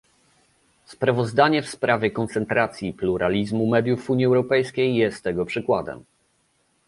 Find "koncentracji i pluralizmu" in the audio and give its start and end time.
2.11-3.67